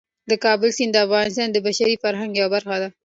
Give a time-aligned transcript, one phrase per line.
[0.29, 2.89] د کابل سیند د افغانستان د بشري فرهنګ یوه برخه ده.